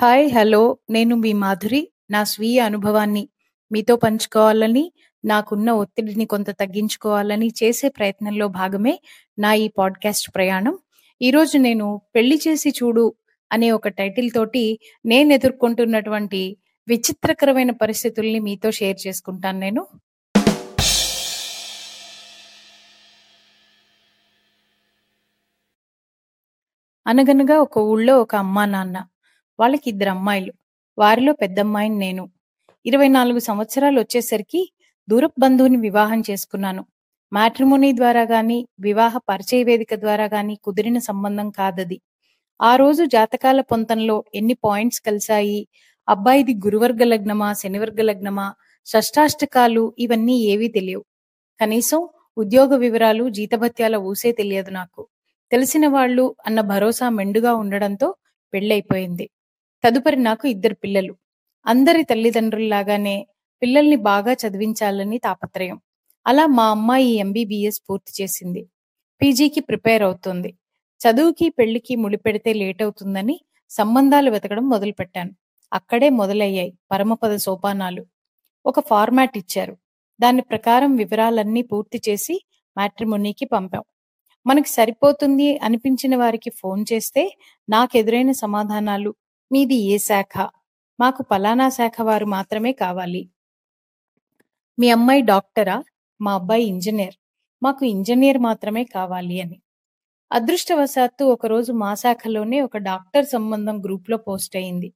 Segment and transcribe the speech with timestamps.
[0.00, 0.30] Hi!
[0.32, 0.60] Hello!
[0.90, 1.80] నేను మీ మాధురి.
[2.10, 3.22] నా స్వీయ అనుభవాన్ని
[3.70, 4.84] మీతో పంచుకోవాలని,
[5.24, 8.94] నాకున్న ఒత్తిడిని కొంత తగ్గించుకోవాలని చేసే ప్రయత్నంలో భాగమే
[9.38, 10.74] నా ఈ పాడ్‌కాస్ట్ ప్రయాణం.
[11.20, 13.06] ఈరోజు నేను 'పెళ్ళి చేసి చూడు'
[13.50, 14.64] అనే ఒక టైటిల్ తోటి
[15.04, 16.42] నేను ఎదుర్కొంటున్నటువంటి
[16.88, 19.82] విచిత్రకరమైన పరిస్థితుల్ని మీతో షేర్ చేసుకుంటాను నేను.
[27.06, 28.96] అనగనగా ఒక ఊళ్ళో ఒక అమ్మా, నాన్న.
[29.60, 30.52] వాళ్ళకి ఇద్దరు అమ్మాయిలు
[30.98, 32.30] వారిలో పెద్దమ్మాయిని నేను.
[32.86, 34.72] ఇరవై నాలుగు సంవత్సరాలు వచ్చేసరికి
[35.08, 36.86] దూరపు బంధువుని వివాహం చేసుకున్నాను.
[37.32, 42.00] మ్యాట్రిమోనీ ద్వారా గాని, వివాహ పరిచయ వేదిక ద్వారా గాని కుదిరిన సంబంధం కాదది.
[42.62, 45.68] ఆ రోజు జాతకాల పొంతంలో ఎన్ని పాయింట్స్ కలిశాయి
[46.08, 48.54] అబ్బాయిది గురువర్గ లగ్నమా, శనివర్గ లగ్నమా,
[48.86, 51.04] షష్టాష్టకాలు ఇవన్నీ ఏవీ తెలియవు.
[51.60, 55.06] కనీసం ఉద్యోగ వివరాలు, జీతభత్యాల ఊసే తెలియదు నాకు.
[55.50, 58.14] తెలిసిన వాళ్ళు అన్న భరోసా మెండుగా ఉండడంతో
[58.52, 59.30] పెళ్ళైపోయింది
[59.84, 61.12] తదుపరి నాకు ఇద్దరు పిల్లలు.
[61.66, 63.16] అందరి తల్లిదండ్రుల్లాగానే
[63.62, 65.78] పిల్లల్ని బాగా చదివించాలని తాపత్రయం.
[66.26, 68.62] అలా మా అమ్మాయి ఎంబీబీఎస్ పూర్తి చేసింది.
[69.20, 70.50] పీజీకి ప్రిపేర్ అవుతుంది
[71.00, 73.36] చదువుకి, పెళ్ళికి ముడిపెడితే లేటవుతుందని
[73.70, 75.32] సంబంధాలు వెతకడం మొదలుపెట్టాను.
[75.72, 78.02] అక్కడే మొదలయ్యాయి పరమపద సోపానాలు.
[78.66, 79.74] ఒక ఫార్మాట్ ఇచ్చారు.
[80.20, 82.34] దాని ప్రకారం వివరాలన్నీ పూర్తి చేసి
[82.76, 83.84] మ్యాట్రిమోనీకి పంపాం.
[84.46, 87.22] మనకి సరిపోతుంది అనిపించిన వారికి ఫోన్ చేస్తే
[87.68, 89.10] నాకెదురైన సమాధానాలు
[89.50, 90.34] మీది ఏ శాఖ?
[90.98, 93.22] మాకు పలానా శాఖ వారు మాత్రమే కావాలి.
[94.78, 95.76] మీ అమ్మాయి డాక్టరా?
[96.20, 97.16] మా అబ్బాయి ఇంజనీర్
[97.62, 99.56] మాకు ఇంజనీర్ మాత్రమే కావాలి అని.
[100.30, 104.88] అదృష్టవశాత్తు ఒకరోజు మా శాఖలోనే ఒక డాక్టర్ సంబంధం గ్రూప్‌లో పోస్ట్ అయింది.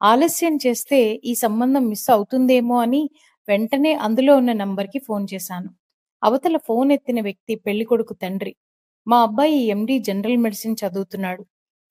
[0.00, 3.02] ఆలస్యం చేస్తే ఈ సంబంధం మిస్ అవుతుందేమో అని
[3.48, 5.70] వెంటనే అందులో ఉన్న నంబర్‌కి ఫోన్ చేశాను.
[6.22, 8.54] అవతల ఫోన్ ఎత్తిన వ్యక్తి పెళ్ళికొడుకు తండ్రి.
[9.06, 11.42] మా అబ్బాయి ఎండీ జనరల్ మెడిసిన్ చదువుతున్నాడు.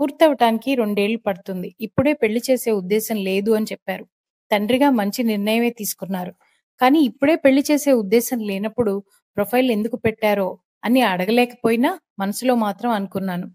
[0.00, 1.68] పూర్తవటానికి రెండేళ్ళు పడుతుంది.
[1.86, 4.04] ఇప్పుడే పెళ్ళి చేసే ఉద్దేశం లేదు అని చెప్పారు.
[4.50, 6.32] తండ్రిగా మంచి నిర్ణయమే తీసుకున్నారు.
[6.80, 8.92] కానీ ఇప్పుడే పెళ్ళి చేసే ఉద్దేశం లేనప్పుడు
[9.36, 10.48] ప్రొఫైల్ ఎందుకు పెట్టారో
[10.84, 13.46] అని అడగలేకపోయినా మనసులో మాత్రం అనుకున్నాను.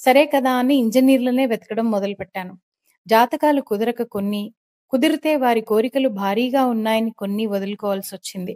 [0.00, 2.52] సరే కదా అని ఇంజనీర్లనే వెతకడం మొదలుపెట్టాను.
[3.06, 4.42] జాతకాలు కుదరక కొన్ని,
[4.92, 8.54] కుదిరితే వారి కోరికలు భారీగా ఉన్నాయని కొన్ని వదులుకోవాల్సి వచ్చింది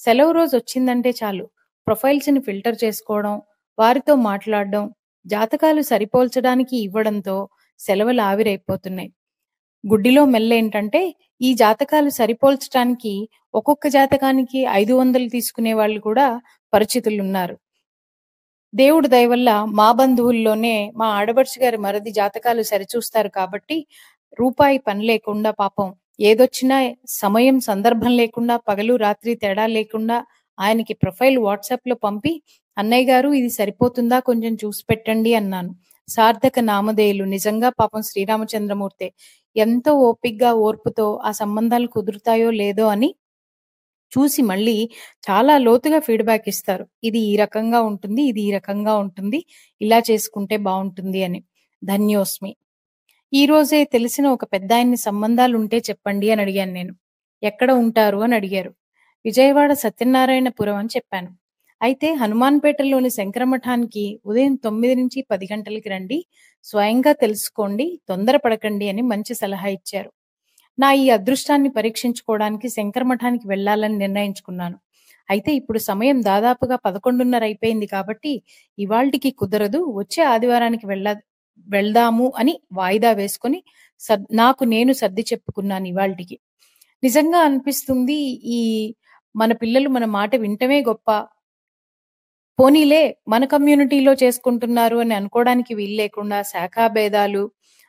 [0.00, 1.44] సెలవు రోజు వచ్చిందంటే చాలు
[1.86, 3.34] ప్రొఫైల్స్‌ని ఫిల్టర్ చేసుకోవడం,
[3.78, 4.84] వారితో మాట్లాడడం,
[5.26, 7.36] జాతకాలు సరిపోల్చడానికి ఇవ్వడంతో
[7.80, 9.10] సెలవులు ఆవిరైపోతున్నాయి.
[9.84, 11.02] గుడ్డిలో మెల్లేంటంటే
[11.40, 13.14] ఈ జాతకాలు సరిపోల్చటానికి
[13.54, 16.26] ఒక్కొక్క జాతకానికి 500 తీసుకునే వాళ్ళు కూడా
[16.72, 17.56] పరిచితులున్నారు.
[18.72, 23.76] దేవుడి దయ వల్ల మా బంధువుల్లోనే మా ఆడపడుచు గారి మరది జాతకాలు సరిచూస్తారు కాబట్టి
[24.40, 25.88] రూపాయి పని లేకుండా పాపం
[26.30, 26.76] ఏదొచ్చినా
[27.22, 30.18] సమయం, సందర్భం లేకుండా పగలు, రాత్రి తేడా లేకుండా
[30.58, 32.32] ఆయనకి ప్రొఫైల్ వాట్సాప్లో పంపి
[32.80, 35.70] అన్నయ్య గారు ఇది సరిపోతుందా కొంచెం చూసి పెట్టండి అన్నాను.
[36.08, 39.08] సార్థక నామధేయులు నిజంగా పాపం శ్రీరామచంద్రమూర్తే.
[39.56, 43.10] ఎంతో ఓపిగ్గా ఓర్పుతో ఆ సంబంధాలు కుదురుతాయో లేదో అని
[44.12, 44.76] చూసి మళ్ళీ
[45.24, 46.84] చాలా లోతుగా ఫీడ్‌బ్యాక్ ఇస్తారు.
[47.04, 48.22] ఇది ఈ రకంగా ఉంటుంది.
[48.30, 49.38] ఇది ఈ రకంగా ఉంటుంది.
[49.80, 51.40] ఇలా చేసుకుంటే బాగుంటుంది అని.
[51.82, 52.52] ధన్యోస్మి.
[53.32, 56.94] ఈరోజే తెలిసిన ఒక పెద్దాయని సంబంధాలు ఉంటే చెప్పండి అని అడిగాను నేను.
[57.42, 58.72] ఎక్కడ ఉంటారు అని అడిగారు.
[59.24, 61.30] విజయవాడ సత్యనారాయణపురం అని చెప్పాను.
[61.80, 65.18] అయితే హనుమాన్‌పేటలోని శంకరమఠానికి ఉదయం 9-10
[65.52, 66.18] గంటలకి రండి.
[66.64, 67.86] స్వయంగా తెలుసుకోండి.
[68.10, 70.10] తొందరపడకండి అని మంచి సలహా ఇచ్చారు.
[70.78, 74.76] నా ఈ అదృష్టాన్ని పరీక్షించుకోవడానికి శంకరమఠానికి వెళ్ళాలని నిర్ణయించుకున్నాను.
[75.28, 78.32] అయితే ఇప్పుడు సమయం దాదాపుగా 11:30 అయిపోయింది కాబట్టి
[78.78, 79.80] ఇవాళ్టికి కుదరదు.
[80.00, 81.08] వచ్చే ఆదివారానికి వెళ్ళ
[81.68, 83.58] వెళ్దాము అని వాయిదా వేసుకొని
[84.00, 86.36] సద్ నాకు నేను సర్ది చెప్పుకున్నాను ఇవాళ్టికి
[87.02, 88.18] నిజంగా అనిపిస్తుంది
[88.52, 88.60] ఈ
[89.34, 91.08] మన పిల్లలు మన మాట వింటమే గొప్ప.
[92.60, 97.42] పోనీలే మన కమ్యూనిటీలో చేసుకుంటున్నారు అని అనుకోవడానికి వీలు లేకుండా శాఖా భేదాలు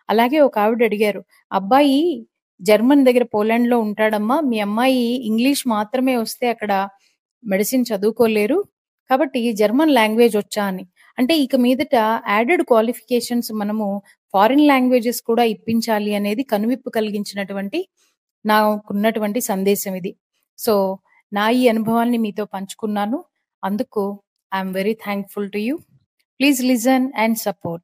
[0.10, 1.22] అలాగే ఒక ఆవిడ అడిగారు.
[1.52, 1.98] అబ్బాయి
[2.62, 4.40] జర్మన్ దగ్గర పోలాండ్‌లో ఉంటాడమ్మా.
[4.42, 6.72] మీ అమ్మాయి ఇంగ్లీష్ మాత్రమే వస్తే అక్కడ
[7.44, 8.58] మెడిసిన్ చదువుకోలేరు.
[9.10, 10.84] కాబట్టి జర్మన్ లాంగ్వేజ్ వచ్చా అని.
[11.18, 11.96] అంటే ఇక మీదట
[12.30, 13.88] యాడెడ్ క్వాలిఫికేషన్స్ మనము
[14.34, 17.80] ఫారిన్ లాంగ్వేజెస్ కూడా ఇప్పించాలి అనేది కనువిప్పు కలిగించినటువంటి
[18.46, 20.12] నాకున్నటువంటి సందేశం ఇది.
[20.60, 20.74] సో,
[21.32, 23.20] నా ఈ అనుభవాన్ని మీతో పంచుకున్నాను.
[23.64, 24.04] అందుకు
[24.52, 25.84] I'm very thankful to you.
[26.40, 27.82] Please listen and support.